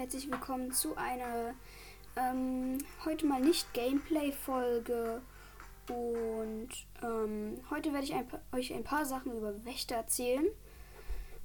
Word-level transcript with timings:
herzlich 0.00 0.30
willkommen 0.30 0.72
zu 0.72 0.96
einer 0.96 1.52
ähm, 2.16 2.78
heute 3.04 3.26
mal 3.26 3.42
nicht 3.42 3.74
Gameplay-Folge. 3.74 5.20
Und 5.90 6.68
ähm, 7.02 7.60
heute 7.68 7.92
werde 7.92 8.04
ich 8.04 8.14
ein 8.14 8.26
euch 8.52 8.72
ein 8.72 8.82
paar 8.82 9.04
Sachen 9.04 9.36
über 9.36 9.62
Wächter 9.66 9.96
erzählen. 9.96 10.46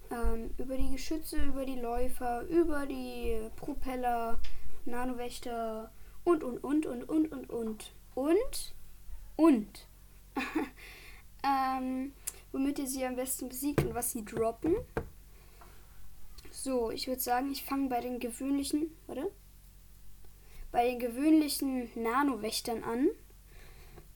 Ähm, 0.10 0.52
über 0.58 0.78
die 0.78 0.90
Geschütze, 0.90 1.36
über 1.44 1.66
die 1.66 1.76
Läufer, 1.76 2.44
über 2.44 2.86
die 2.86 3.42
Propeller, 3.58 4.40
Nanowächter 4.86 5.92
und 6.24 6.42
und 6.42 6.64
und 6.64 6.86
und 6.86 7.10
und 7.10 7.34
und 7.34 7.50
und. 7.50 7.94
Und 8.16 8.74
und. 9.36 9.88
ähm, 11.44 12.14
womit 12.54 12.80
ihr 12.80 12.88
sie 12.88 13.06
am 13.06 13.18
besten 13.18 13.50
besiegt 13.50 13.84
und 13.84 13.94
was 13.96 14.14
sie 14.14 14.24
droppen. 14.24 14.78
So, 16.66 16.90
ich 16.90 17.06
würde 17.08 17.22
sagen, 17.22 17.52
ich 17.52 17.64
fange 17.64 17.90
bei 17.90 18.02
den 18.02 18.20
gewöhnlichen, 18.20 18.90
warte, 19.06 19.32
bei 20.72 20.90
den 20.90 20.98
gewöhnlichen 20.98 21.92
Nanowächtern 21.94 22.84
an. 22.84 23.10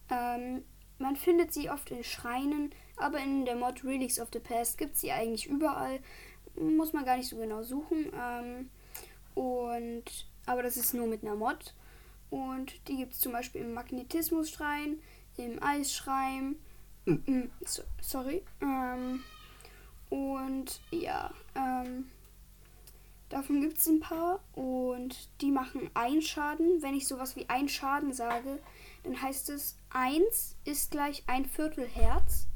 Ähm, 0.10 0.64
man 0.98 1.16
findet 1.16 1.54
sie 1.54 1.70
oft 1.70 1.92
in 1.92 2.04
Schreinen, 2.04 2.74
aber 2.98 3.20
in 3.20 3.46
der 3.46 3.56
Mod 3.56 3.84
Relics 3.84 4.20
of 4.20 4.30
the 4.34 4.40
Past 4.40 4.80
gibt 4.80 4.96
es 4.96 5.02
sie 5.02 5.12
eigentlich 5.12 5.46
überall. 5.46 6.00
Muss 6.56 6.92
man 6.92 7.06
gar 7.06 7.18
nicht 7.18 7.30
so 7.30 7.38
genau 7.38 7.62
suchen. 7.62 8.12
Ähm, 8.20 8.72
und, 9.36 10.06
aber 10.48 10.64
das 10.64 10.76
ist 10.76 10.96
nur 10.96 11.06
mit 11.06 11.22
einer 11.22 11.36
Mod. 11.36 11.76
Und 12.32 12.74
die 12.88 12.98
gibt 12.98 13.14
es 13.14 13.20
zum 13.20 13.32
Beispiel 13.32 13.62
im 13.62 13.76
Magnetismus-Schrein, 13.76 15.00
im 15.38 15.62
Eisschrein. 15.62 16.56
Mm, 17.06 17.44
so, 17.64 17.84
sorry. 18.02 18.42
Ähm, 18.60 19.24
und 20.10 20.82
ja, 20.90 21.32
ähm, 21.54 22.10
Davon 23.30 23.62
gibt 23.62 23.78
es 23.78 23.88
ein 23.88 24.00
paar 24.00 24.40
und 24.54 25.30
die 25.42 25.52
machen 25.52 25.90
ein 25.94 26.22
Schaden. 26.22 26.82
Wenn 26.82 26.96
ich 26.96 27.08
sowas 27.08 27.36
wie 27.36 27.48
ein 27.48 27.70
Schaden 27.70 28.12
sage, 28.12 28.60
dann 29.04 29.22
heißt 29.22 29.50
es 29.52 29.78
1 29.92 30.58
ist 30.66 30.92
gleich 30.92 31.24
ein 31.28 31.46
Viertel 31.46 31.88
Herz. 31.88 32.48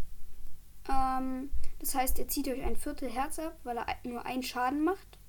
Ähm, 0.90 1.52
das 1.80 1.94
heißt, 1.94 2.18
er 2.18 2.28
zieht 2.28 2.48
euch 2.48 2.64
ein 2.64 2.76
Viertel 2.76 3.10
Herz 3.10 3.38
ab, 3.38 3.56
weil 3.64 3.78
er 3.78 3.86
nur 4.04 4.26
einen 4.26 4.42
Schaden 4.42 4.84
macht. 4.84 5.20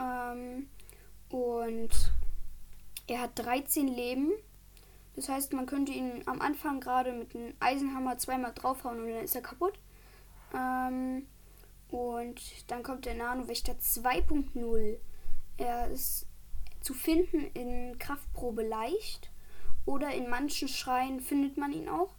Ähm, 0.00 0.68
und 1.30 1.90
er 3.06 3.20
hat 3.20 3.38
13 3.38 3.86
Leben. 3.86 4.32
Das 5.14 5.28
heißt, 5.28 5.52
man 5.52 5.66
könnte 5.66 5.92
ihn 5.92 6.22
am 6.26 6.40
Anfang 6.40 6.80
gerade 6.80 7.12
mit 7.12 7.34
einem 7.34 7.54
Eisenhammer 7.60 8.18
zweimal 8.18 8.52
draufhauen 8.52 9.00
und 9.00 9.08
dann 9.10 9.24
ist 9.24 9.34
er 9.34 9.42
kaputt. 9.42 9.78
Ähm, 10.54 11.26
und 11.88 12.40
dann 12.70 12.82
kommt 12.82 13.06
der 13.06 13.14
Nanowächter 13.14 13.74
2.0. 13.74 14.98
Er 15.56 15.88
ist 15.88 16.26
zu 16.80 16.94
finden 16.94 17.46
in 17.54 17.98
Kraftprobe 17.98 18.62
leicht 18.62 19.30
oder 19.84 20.12
in 20.12 20.28
manchen 20.28 20.68
Schreien 20.68 21.20
findet 21.20 21.56
man 21.56 21.72
ihn 21.72 21.88
auch. 21.88 22.14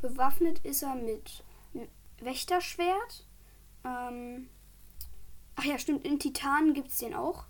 Bewaffnet 0.00 0.64
ist 0.64 0.82
er 0.82 0.94
mit 0.94 1.44
Wächterschwert. 2.20 3.26
Ähm 3.84 4.48
Ach 5.60 5.64
ja, 5.64 5.76
stimmt, 5.76 6.06
in 6.06 6.20
Titanen 6.20 6.72
gibt 6.72 6.90
es 6.90 6.98
den 6.98 7.14
auch. 7.14 7.44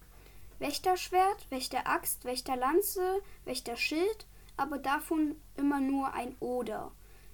Wächterschwert, 0.60 1.50
Wächteraxt, 1.50 2.24
Wächterlanze, 2.24 3.20
Wächterschild, 3.44 4.26
aber 4.56 4.78
davon 4.78 5.36
immer 5.56 5.78
nur 5.78 6.14
ein 6.14 6.34
Oder. 6.40 6.90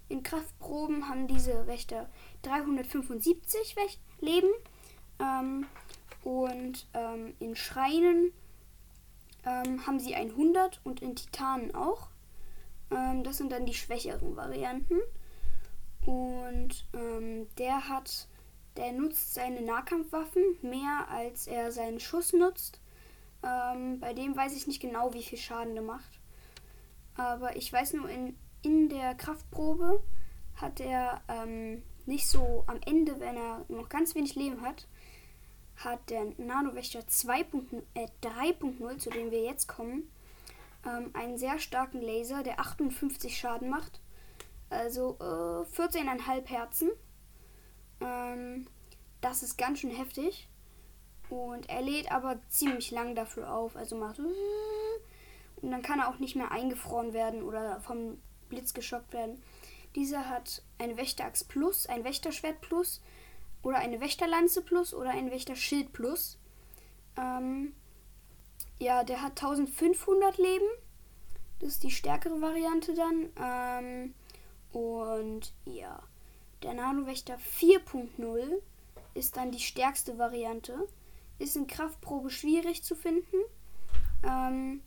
In 0.09 0.23
Kraftproben 0.23 1.09
haben 1.09 1.27
diese 1.27 1.67
Wächter 1.67 2.09
375 2.43 3.77
Wächter 3.77 4.01
leben. 4.21 4.51
Ähm, 5.19 5.67
und 6.23 6.87
ähm, 6.95 7.35
in 7.39 7.57
Schreinen 7.57 8.33
ähm, 9.45 9.87
haben 9.87 9.99
sie 9.99 10.15
100 10.15 10.81
und 10.85 11.03
in 11.03 11.17
Titanen 11.17 11.75
auch. 11.75 12.09
Ähm, 12.91 13.25
das 13.25 13.39
sind 13.39 13.53
dann 13.53 13.67
die 13.67 13.75
schwächeren 13.75 14.37
Varianten. 14.37 15.01
Und 16.07 16.87
ähm, 16.95 17.47
der 17.57 17.89
hat, 17.89 18.29
der 18.77 18.93
nutzt 18.93 19.35
seine 19.35 19.63
Nahkampfwaffen 19.63 20.43
mehr 20.63 21.07
als 21.11 21.47
er 21.47 21.73
seinen 21.73 22.01
Schuss 22.01 22.33
nutzt. 22.33 22.81
Ähm, 23.43 24.01
bei 24.01 24.15
dem 24.15 24.37
weiß 24.37 24.57
ich 24.57 24.67
nicht 24.67 24.81
genau, 24.81 25.13
wie 25.15 25.23
viel 25.23 25.39
Schaden 25.39 25.75
der 25.75 25.85
macht. 25.85 26.21
Aber 27.17 27.57
ich 27.57 27.73
weiß 27.73 27.95
nur, 27.95 28.09
in, 28.09 28.37
in 28.65 28.89
der 28.89 29.15
Kraftprobe 29.15 30.03
hat 30.57 30.81
er 30.81 31.21
ähm, 31.29 31.83
nicht 32.07 32.29
so 32.29 32.65
am 32.67 32.81
Ende, 32.87 33.21
wenn 33.21 33.37
er 33.37 33.65
noch 33.69 33.89
ganz 33.89 34.15
wenig 34.15 34.35
Leben 34.35 34.63
hat, 34.63 34.87
hat 35.77 36.11
der 36.11 36.33
Nanowächter 36.39 37.01
2.0, 37.01 37.83
äh, 37.95 38.09
3.0, 38.23 38.99
zu 38.99 39.11
dem 39.11 39.31
wir 39.31 39.43
jetzt 39.43 39.67
kommen, 39.67 40.11
ähm, 40.87 41.11
einen 41.15 41.37
sehr 41.37 41.59
starken 41.59 42.01
Laser, 42.01 42.43
der 42.43 42.61
58 42.61 43.37
Schaden 43.37 43.69
macht. 43.69 44.01
Also 44.71 45.17
äh, 45.21 45.77
14,5 45.77 46.47
Herzen. 46.47 46.91
Ähm, 48.01 48.67
das 49.21 49.43
ist 49.43 49.59
ganz 49.59 49.81
schön 49.81 49.91
heftig. 49.91 50.49
Und 51.29 51.69
er 51.69 51.83
lädt 51.83 52.13
aber 52.13 52.39
ziemlich 52.49 52.91
lang 52.91 53.15
dafür 53.15 53.53
auf. 53.53 53.77
Also 53.77 53.97
macht. 53.97 54.19
Und 54.19 55.71
dann 55.71 55.83
kann 55.83 55.99
er 55.99 56.09
auch 56.09 56.19
nicht 56.19 56.37
mehr 56.37 56.53
eingefroren 56.53 57.13
werden 57.13 57.43
oder 57.43 57.81
vom 57.81 58.19
Blitz 58.55 58.75
geschockt 58.75 59.13
werden. 59.13 59.43
Dieser 59.95 60.29
hat 60.29 60.63
ein 60.79 60.97
Wächteraxt 60.97 61.49
Plus, 61.49 61.87
ein 61.87 62.05
Wächterschwert 62.05 62.61
Plus 62.61 63.01
oder 63.63 63.79
eine 63.79 64.01
Wächterlanze 64.01 64.63
Plus 64.63 64.95
oder 64.95 65.11
ein 65.11 65.31
Wächterschild 65.31 65.93
Plus. 65.93 66.39
Ähm, 67.17 67.75
ja, 68.79 69.05
der 69.05 69.23
hat 69.23 69.43
1500 69.43 70.39
Leben. 70.39 70.67
Das 71.61 71.71
ist 71.71 71.83
die 71.83 71.91
stärkere 71.91 72.41
Variante 72.41 72.95
dann. 72.95 73.31
Ähm, 73.41 74.15
und 74.73 75.53
ja, 75.65 76.03
der 76.63 76.75
Nanowächter 76.75 77.39
4.0 77.61 78.61
ist 79.15 79.37
dann 79.37 79.53
die 79.53 79.61
stärkste 79.61 80.19
Variante. 80.19 80.89
Ist 81.39 81.57
in 81.57 81.67
Kraftprobe 81.67 82.31
schwierig 82.31 82.83
zu 82.83 82.95
finden. 82.95 83.37
Ähm, 84.25 84.83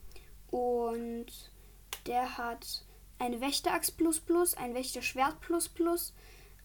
und 0.52 1.28
der 2.06 2.38
hat 2.38 2.86
eine 3.20 3.42
Wächteraxt 3.42 3.98
plus 3.98 4.20
plus, 4.20 4.56
ein 4.56 4.74
Wächterschwert 4.74 5.40
plus 5.42 5.70
plus 5.70 6.14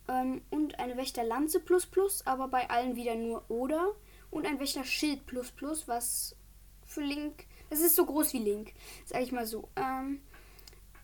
ähm, 0.08 0.42
und 0.50 0.78
eine 0.78 0.96
Wächterlanze 0.96 1.60
plus 1.60 1.86
plus, 1.86 2.26
aber 2.26 2.48
bei 2.48 2.68
allen 2.70 2.96
wieder 2.96 3.14
nur 3.14 3.44
oder 3.50 3.92
und 4.30 4.46
ein 4.46 4.60
Wächterschild 4.60 5.26
plus 5.26 5.50
plus, 5.50 5.88
was 5.88 6.36
für 6.86 7.02
Link, 7.02 7.46
das 7.70 7.80
ist 7.80 7.96
so 7.96 8.04
groß 8.04 8.32
wie 8.34 8.38
Link, 8.38 8.72
sag 9.06 9.22
ich 9.22 9.32
mal 9.32 9.46
so. 9.46 9.68
Ähm, 9.76 10.20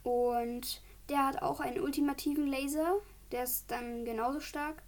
und 0.03 0.83
der 1.09 1.27
hat 1.27 1.43
auch 1.43 1.61
einen 1.61 1.81
ultimativen 1.81 2.47
Laser, 2.47 2.97
der 3.33 3.45
ist 3.45 3.71
dann 3.71 4.05
genauso 4.05 4.41
stark 4.41 4.83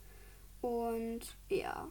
und 0.61 1.21
ja, 1.49 1.89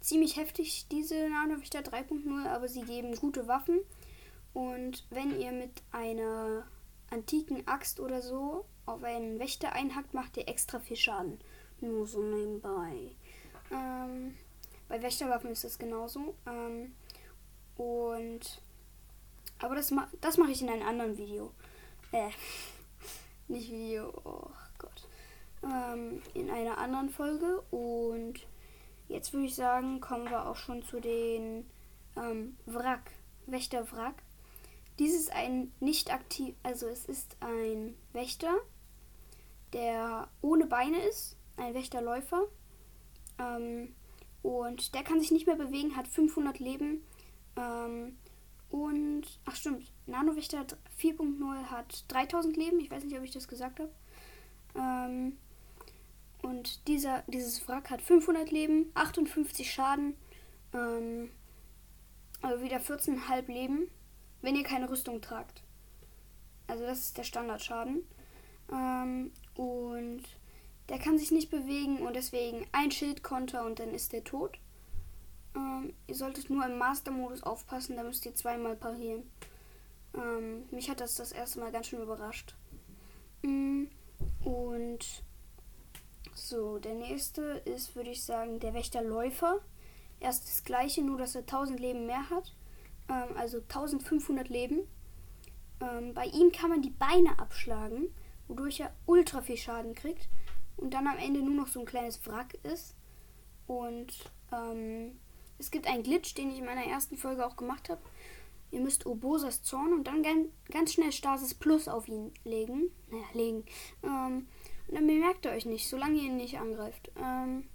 ziemlich 0.00 0.36
heftig 0.36 0.86
diese 0.90 1.28
Nanowächter 1.28 1.80
3.0, 1.80 2.46
aber 2.46 2.68
sie 2.68 2.82
geben 2.82 3.16
gute 3.16 3.48
Waffen. 3.48 3.80
Und 4.52 5.04
wenn 5.10 5.40
ihr 5.40 5.50
mit 5.50 5.82
einer 5.90 6.64
antiken 7.14 7.66
Axt 7.66 8.00
oder 8.00 8.20
so 8.20 8.66
auf 8.86 9.02
einen 9.02 9.38
Wächter 9.38 9.72
einhackt, 9.72 10.12
macht 10.12 10.36
ihr 10.36 10.48
extra 10.48 10.78
viel 10.78 10.96
Schaden. 10.96 11.38
Nur 11.80 12.06
so 12.06 12.22
nebenbei. 12.22 13.16
Ähm, 13.70 14.36
bei 14.88 15.02
Wächterwaffen 15.02 15.50
ist 15.50 15.64
das 15.64 15.78
genauso. 15.78 16.34
Ähm, 16.46 16.94
und 17.76 18.62
aber 19.58 19.74
das, 19.76 19.90
ma 19.90 20.08
das 20.20 20.36
mache 20.36 20.50
ich 20.50 20.62
in 20.62 20.68
einem 20.68 20.86
anderen 20.86 21.16
Video. 21.16 21.52
Äh, 22.12 22.30
nicht 23.48 23.70
Video, 23.70 24.12
oh 24.24 24.50
Gott. 24.78 25.08
Ähm, 25.62 26.20
in 26.34 26.50
einer 26.50 26.78
anderen 26.78 27.08
Folge. 27.08 27.62
Und 27.70 28.46
jetzt 29.08 29.32
würde 29.32 29.46
ich 29.46 29.54
sagen, 29.54 30.00
kommen 30.00 30.28
wir 30.28 30.46
auch 30.46 30.56
schon 30.56 30.82
zu 30.82 31.00
den 31.00 31.66
ähm, 32.16 32.56
Wrack. 32.66 33.10
Wächterwrack. 33.46 34.22
Dies 34.98 35.14
ist 35.14 35.32
ein 35.32 35.72
nicht 35.80 36.12
aktiv, 36.12 36.54
also 36.62 36.86
es 36.86 37.04
ist 37.06 37.36
ein 37.40 37.96
Wächter, 38.12 38.54
der 39.72 40.28
ohne 40.40 40.66
Beine 40.66 40.98
ist, 40.98 41.36
ein 41.56 41.74
Wächterläufer. 41.74 42.42
Ähm, 43.38 43.94
und 44.42 44.94
der 44.94 45.02
kann 45.02 45.20
sich 45.20 45.32
nicht 45.32 45.46
mehr 45.46 45.56
bewegen, 45.56 45.96
hat 45.96 46.06
500 46.06 46.60
Leben. 46.60 47.04
Ähm, 47.56 48.16
und, 48.70 49.22
ach 49.46 49.56
stimmt, 49.56 49.90
Nanowächter 50.06 50.66
4.0 51.00 51.64
hat 51.64 52.04
3000 52.08 52.56
Leben. 52.56 52.78
Ich 52.80 52.90
weiß 52.90 53.04
nicht, 53.04 53.16
ob 53.16 53.24
ich 53.24 53.30
das 53.30 53.48
gesagt 53.48 53.80
habe. 53.80 53.90
Ähm, 54.76 55.38
und 56.42 56.86
dieser, 56.86 57.22
dieses 57.26 57.66
Wrack 57.66 57.90
hat 57.90 58.02
500 58.02 58.50
Leben, 58.50 58.90
58 58.94 59.72
Schaden, 59.72 60.14
ähm, 60.72 61.30
also 62.42 62.62
wieder 62.62 62.78
14,5 62.78 63.46
Leben 63.50 63.90
wenn 64.44 64.56
ihr 64.56 64.64
keine 64.64 64.90
Rüstung 64.90 65.20
tragt. 65.20 65.62
Also 66.66 66.84
das 66.84 67.00
ist 67.00 67.18
der 67.18 67.24
Standardschaden. 67.24 68.04
Ähm, 68.72 69.32
und 69.54 70.22
der 70.88 70.98
kann 70.98 71.18
sich 71.18 71.30
nicht 71.30 71.50
bewegen 71.50 71.98
und 72.06 72.14
deswegen 72.14 72.66
ein 72.72 72.90
Schildkonter 72.90 73.64
und 73.64 73.78
dann 73.78 73.94
ist 73.94 74.12
der 74.12 74.24
tot. 74.24 74.58
Ähm, 75.54 75.94
ihr 76.06 76.14
solltet 76.14 76.50
nur 76.50 76.64
im 76.66 76.78
Master-Modus 76.78 77.42
aufpassen, 77.42 77.96
da 77.96 78.02
müsst 78.02 78.26
ihr 78.26 78.34
zweimal 78.34 78.76
parieren. 78.76 79.22
Ähm, 80.14 80.64
mich 80.70 80.90
hat 80.90 81.00
das 81.00 81.14
das 81.14 81.32
erste 81.32 81.60
Mal 81.60 81.72
ganz 81.72 81.86
schön 81.86 82.02
überrascht. 82.02 82.54
Mm, 83.42 83.84
und 84.44 85.22
so, 86.34 86.78
der 86.78 86.94
nächste 86.94 87.42
ist, 87.64 87.94
würde 87.96 88.10
ich 88.10 88.24
sagen, 88.24 88.60
der 88.60 88.74
Wächterläufer. 88.74 89.60
Er 90.20 90.30
ist 90.30 90.44
das 90.44 90.64
gleiche, 90.64 91.02
nur 91.02 91.18
dass 91.18 91.34
er 91.34 91.42
1000 91.42 91.80
Leben 91.80 92.06
mehr 92.06 92.30
hat. 92.30 92.52
Ähm, 93.08 93.36
also 93.36 93.58
1500 93.58 94.48
Leben. 94.48 94.80
Ähm, 95.80 96.14
bei 96.14 96.26
ihm 96.26 96.52
kann 96.52 96.70
man 96.70 96.82
die 96.82 96.90
Beine 96.90 97.38
abschlagen, 97.38 98.14
wodurch 98.48 98.80
er 98.80 98.94
ultra 99.06 99.42
viel 99.42 99.56
Schaden 99.56 99.94
kriegt. 99.94 100.28
Und 100.76 100.92
dann 100.92 101.06
am 101.06 101.18
Ende 101.18 101.40
nur 101.40 101.54
noch 101.54 101.68
so 101.68 101.80
ein 101.80 101.86
kleines 101.86 102.26
Wrack 102.26 102.54
ist. 102.64 102.96
Und 103.66 104.30
ähm, 104.52 105.18
es 105.58 105.70
gibt 105.70 105.86
einen 105.86 106.02
Glitch, 106.02 106.34
den 106.34 106.50
ich 106.50 106.58
in 106.58 106.64
meiner 106.64 106.84
ersten 106.84 107.16
Folge 107.16 107.46
auch 107.46 107.56
gemacht 107.56 107.88
habe. 107.88 108.02
Ihr 108.70 108.80
müsst 108.80 109.06
Obosas 109.06 109.62
Zorn 109.62 109.92
und 109.92 110.08
dann 110.08 110.24
ganz, 110.70 110.92
schnell 110.92 111.12
Stasis 111.12 111.54
Plus 111.54 111.86
auf 111.86 112.08
ihn 112.08 112.32
legen. 112.44 112.90
Naja, 113.08 113.24
legen. 113.32 113.64
Ähm, 114.02 114.48
und 114.88 114.94
dann 114.94 115.06
bemerkt 115.06 115.46
er 115.46 115.52
euch 115.52 115.64
nicht, 115.64 115.88
solange 115.88 116.16
ihr 116.18 116.24
ihn 116.24 116.36
nicht 116.36 116.58
angreift. 116.58 117.10
Ähm, 117.16 117.68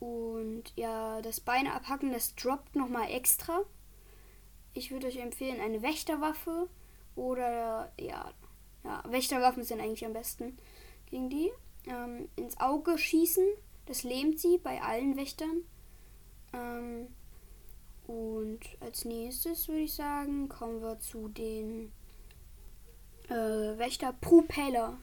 und 0.00 0.64
ja, 0.74 1.22
das 1.22 1.40
Beine 1.40 1.72
abhacken, 1.72 2.12
das 2.12 2.34
droppt 2.34 2.74
nochmal 2.74 3.10
extra. 3.10 3.60
Ich 4.76 4.90
würde 4.90 5.06
euch 5.06 5.16
empfehlen, 5.16 5.60
eine 5.60 5.80
Wächterwaffe 5.82 6.68
oder 7.14 7.90
ja, 7.98 8.30
ja, 8.84 9.02
Wächterwaffen 9.08 9.64
sind 9.64 9.80
eigentlich 9.80 10.04
am 10.04 10.12
besten 10.12 10.58
gegen 11.06 11.30
die. 11.30 11.50
Ähm, 11.86 12.28
ins 12.36 12.60
Auge 12.60 12.98
schießen, 12.98 13.46
das 13.86 14.02
lähmt 14.02 14.38
sie 14.38 14.58
bei 14.58 14.82
allen 14.82 15.16
Wächtern. 15.16 15.62
Ähm, 16.52 17.08
und 18.06 18.60
als 18.80 19.06
nächstes 19.06 19.66
würde 19.68 19.82
ich 19.82 19.94
sagen, 19.94 20.48
kommen 20.48 20.82
wir 20.82 20.98
zu 21.00 21.28
den 21.28 21.90
äh, 23.28 23.78
Wächter 23.78 24.12
Propeller. 24.12 24.98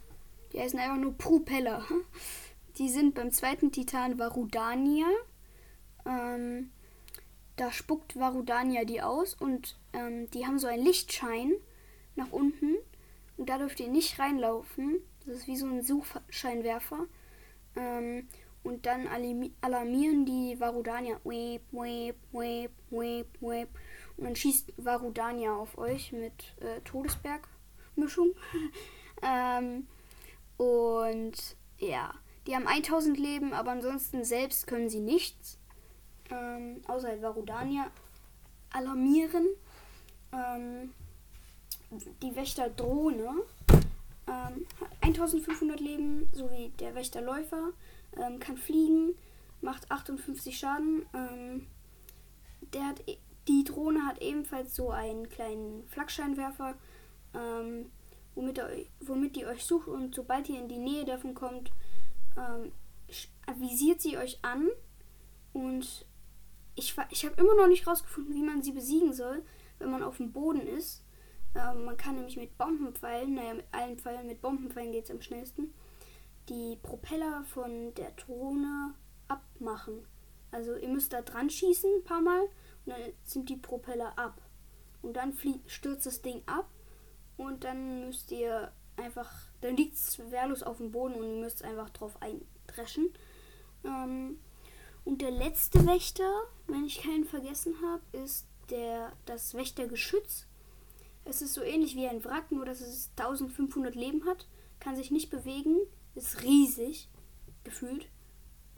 Die 0.51 0.59
heißen 0.59 0.77
einfach 0.77 0.97
nur 0.97 1.17
Propeller. 1.17 1.83
Die 2.77 2.89
sind 2.89 3.15
beim 3.15 3.31
zweiten 3.31 3.71
Titan 3.71 4.19
Varudania. 4.19 5.07
Ähm, 6.05 6.71
da 7.55 7.71
spuckt 7.71 8.19
Varudania 8.19 8.85
die 8.85 9.01
aus 9.01 9.35
und 9.35 9.77
ähm, 9.93 10.29
die 10.31 10.45
haben 10.45 10.59
so 10.59 10.67
einen 10.67 10.83
Lichtschein 10.83 11.53
nach 12.15 12.31
unten 12.31 12.75
und 13.37 13.49
da 13.49 13.57
dürft 13.57 13.79
ihr 13.79 13.87
nicht 13.87 14.19
reinlaufen. 14.19 14.99
Das 15.25 15.37
ist 15.37 15.47
wie 15.47 15.57
so 15.57 15.65
ein 15.65 15.81
Suchscheinwerfer. 15.81 17.07
Ähm, 17.75 18.27
und 18.63 18.85
dann 18.85 19.07
alarmieren 19.61 20.25
die 20.25 20.59
Varudania. 20.59 21.19
Weep, 21.23 21.63
weep, 21.71 22.15
weep, 22.31 22.71
weep, 22.89 23.27
weep. 23.41 23.69
Und 24.15 24.23
dann 24.23 24.35
schießt 24.35 24.73
Varudania 24.77 25.53
auf 25.55 25.77
euch 25.77 26.11
mit 26.13 26.55
äh, 26.61 26.79
Todesberg-Mischung. 26.81 28.33
ähm, 29.21 29.87
und 30.57 31.57
ja, 31.77 32.13
die 32.47 32.55
haben 32.55 32.67
1000 32.67 33.17
Leben, 33.17 33.53
aber 33.53 33.71
ansonsten 33.71 34.23
selbst 34.23 34.67
können 34.67 34.89
sie 34.89 35.01
nichts. 35.01 35.59
Ähm, 36.33 36.81
außer 36.87 37.09
halt 37.09 37.21
Varudania 37.21 37.91
alarmieren. 38.71 39.45
Ähm, 40.31 40.93
die 42.21 42.35
Wächterdrohne 42.35 43.29
ähm, 44.27 44.65
hat 44.79 44.91
1500 45.01 45.79
Leben, 45.79 46.27
sowie 46.33 46.69
der 46.79 46.95
Wächterläufer. 46.95 47.73
Ähm, 48.17 48.39
kann 48.39 48.57
fliegen, 48.57 49.15
macht 49.61 49.91
58 49.91 50.57
Schaden. 50.57 51.05
Ähm, 51.13 51.67
der 52.73 52.87
hat, 52.87 53.07
e, 53.07 53.17
die 53.47 53.63
Drohne 53.63 54.05
hat 54.05 54.21
ebenfalls 54.21 54.75
so 54.75 54.89
einen 54.89 55.29
kleinen 55.29 55.85
Flakscheinwerfer, 55.87 56.75
ähm, 57.35 57.91
womit, 58.35 58.57
er, 58.57 58.69
womit 59.01 59.35
die 59.35 59.45
euch 59.45 59.63
sucht. 59.65 59.87
Und 59.87 60.15
sobald 60.15 60.49
ihr 60.49 60.59
in 60.59 60.69
die 60.69 60.77
Nähe 60.77 61.05
davon 61.05 61.35
kommt, 61.35 61.71
ähm, 62.37 62.71
visiert 63.59 64.01
sie 64.01 64.17
euch 64.17 64.39
an 64.41 64.69
und 65.51 66.05
ich, 66.75 66.95
ich 67.09 67.25
habe 67.25 67.41
immer 67.41 67.55
noch 67.55 67.67
nicht 67.67 67.87
rausgefunden, 67.87 68.33
wie 68.33 68.43
man 68.43 68.61
sie 68.61 68.71
besiegen 68.71 69.13
soll, 69.13 69.43
wenn 69.79 69.91
man 69.91 70.03
auf 70.03 70.17
dem 70.17 70.31
Boden 70.31 70.65
ist. 70.67 71.03
Ähm, 71.55 71.85
man 71.85 71.97
kann 71.97 72.15
nämlich 72.15 72.37
mit 72.37 72.57
Bombenpfeilen, 72.57 73.35
naja, 73.35 73.53
mit 73.53 73.65
allen 73.71 73.97
Pfeilen, 73.97 74.27
mit 74.27 74.41
Bombenpfeilen 74.41 74.91
geht 74.91 75.05
es 75.05 75.11
am 75.11 75.21
schnellsten, 75.21 75.73
die 76.49 76.77
Propeller 76.81 77.43
von 77.45 77.93
der 77.93 78.11
Drohne 78.11 78.95
abmachen. 79.27 80.05
Also 80.51 80.75
ihr 80.75 80.89
müsst 80.89 81.13
da 81.13 81.21
dran 81.21 81.49
schießen 81.49 81.89
ein 81.97 82.03
paar 82.03 82.21
Mal 82.21 82.41
und 82.85 82.91
dann 82.91 83.01
sind 83.23 83.49
die 83.49 83.57
Propeller 83.57 84.17
ab. 84.17 84.41
Und 85.01 85.17
dann 85.17 85.37
stürzt 85.67 86.05
das 86.05 86.21
Ding 86.21 86.41
ab 86.45 86.69
und 87.37 87.63
dann 87.63 88.05
müsst 88.05 88.31
ihr 88.31 88.71
einfach, 88.95 89.31
dann 89.61 89.75
liegt 89.75 89.95
es 89.95 90.19
wehrlos 90.31 90.63
auf 90.63 90.77
dem 90.77 90.91
Boden 90.91 91.15
und 91.15 91.23
ihr 91.23 91.43
müsst 91.43 91.63
einfach 91.63 91.89
drauf 91.89 92.17
eindreschen. 92.21 93.11
Ähm, 93.83 94.39
und 95.05 95.21
der 95.21 95.31
letzte 95.31 95.85
Wächter, 95.85 96.29
wenn 96.67 96.85
ich 96.85 97.01
keinen 97.01 97.25
vergessen 97.25 97.75
habe, 97.81 98.03
ist 98.23 98.45
der, 98.69 99.13
das 99.25 99.53
Wächtergeschütz. 99.53 100.47
Es 101.25 101.41
ist 101.41 101.53
so 101.53 101.61
ähnlich 101.61 101.95
wie 101.95 102.07
ein 102.07 102.23
Wrack, 102.23 102.51
nur 102.51 102.65
dass 102.65 102.81
es 102.81 103.09
1500 103.17 103.95
Leben 103.95 104.25
hat, 104.25 104.47
kann 104.79 104.95
sich 104.95 105.11
nicht 105.11 105.29
bewegen, 105.29 105.77
ist 106.15 106.43
riesig 106.43 107.09
gefühlt. 107.63 108.07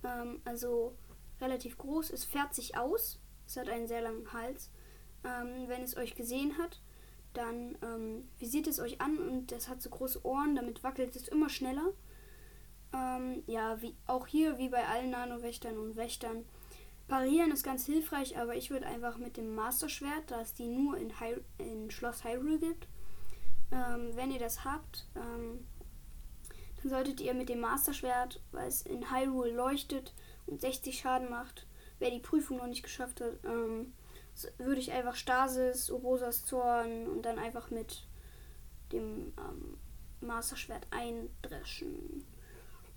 Ähm, 0.03 0.41
also 0.45 0.95
relativ 1.41 1.77
groß. 1.77 2.11
Es 2.11 2.23
fährt 2.23 2.53
sich 2.53 2.77
aus. 2.77 3.19
Es 3.47 3.57
hat 3.57 3.69
einen 3.69 3.87
sehr 3.87 4.01
langen 4.01 4.31
Hals. 4.33 4.69
Ähm, 5.23 5.67
wenn 5.67 5.81
es 5.81 5.97
euch 5.97 6.15
gesehen 6.15 6.57
hat, 6.57 6.81
dann 7.33 7.77
ähm, 7.81 8.29
visiert 8.39 8.67
es 8.67 8.79
euch 8.79 9.01
an 9.01 9.17
und 9.17 9.51
es 9.51 9.67
hat 9.67 9.81
so 9.81 9.89
große 9.89 10.25
Ohren, 10.25 10.55
damit 10.55 10.83
wackelt 10.83 11.15
es 11.15 11.27
immer 11.27 11.49
schneller. 11.49 11.93
Ähm, 12.95 13.43
ja, 13.47 13.81
wie, 13.81 13.95
auch 14.07 14.27
hier, 14.27 14.57
wie 14.57 14.69
bei 14.69 14.87
allen 14.87 15.09
Nano-Wächtern 15.09 15.77
und 15.77 15.95
Wächtern, 15.97 16.45
parieren 17.07 17.51
ist 17.51 17.63
ganz 17.63 17.85
hilfreich, 17.85 18.37
aber 18.37 18.55
ich 18.55 18.69
würde 18.69 18.87
einfach 18.87 19.17
mit 19.17 19.37
dem 19.37 19.53
Master-Schwert, 19.53 20.31
da 20.31 20.41
es 20.41 20.53
die 20.53 20.67
nur 20.67 20.97
in, 20.97 21.19
Hy 21.19 21.35
in 21.57 21.91
Schloss 21.91 22.23
Hyrule 22.23 22.59
gibt, 22.59 22.87
ähm, 23.71 24.11
wenn 24.15 24.31
ihr 24.31 24.39
das 24.39 24.63
habt, 24.63 25.07
ähm, 25.15 25.67
dann 26.81 26.89
solltet 26.89 27.19
ihr 27.19 27.33
mit 27.33 27.49
dem 27.49 27.59
Master-Schwert, 27.59 28.41
weil 28.51 28.67
es 28.67 28.83
in 28.83 29.11
Hyrule 29.11 29.51
leuchtet 29.51 30.13
und 30.45 30.61
60 30.61 30.99
Schaden 30.99 31.29
macht, 31.29 31.67
wer 31.99 32.11
die 32.11 32.19
Prüfung 32.19 32.57
noch 32.57 32.67
nicht 32.67 32.83
geschafft 32.83 33.21
hat, 33.21 33.33
ähm, 33.43 33.93
würde 34.57 34.79
ich 34.79 34.91
einfach 34.91 35.15
Stasis, 35.15 35.89
Urosas 35.89 36.45
Zorn 36.45 37.07
und 37.07 37.23
dann 37.23 37.39
einfach 37.39 37.71
mit 37.71 38.05
dem 38.91 39.33
ähm, 39.37 39.77
Masterschwert 40.21 40.87
eindreschen. 40.91 42.25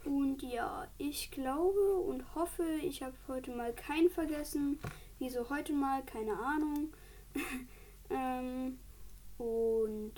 Und 0.09 0.43
ja, 0.43 0.88
ich 0.97 1.31
glaube 1.31 1.97
und 1.99 2.35
hoffe, 2.35 2.65
ich 2.83 3.03
habe 3.03 3.12
heute 3.29 3.50
mal 3.50 3.75
keinen 3.75 4.09
vergessen. 4.09 4.81
Wieso 5.19 5.50
heute 5.50 5.75
mal? 5.75 6.03
Keine 6.03 6.33
Ahnung. 6.33 6.95
ähm, 8.11 8.79
und 9.37 10.15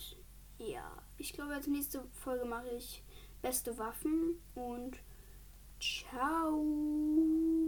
ja, 0.59 0.97
ich 1.19 1.33
glaube, 1.33 1.55
als 1.55 1.67
nächste 1.67 2.05
Folge 2.23 2.45
mache 2.45 2.69
ich 2.69 3.03
beste 3.43 3.79
Waffen 3.79 4.41
und 4.55 4.97
ciao. 5.81 7.60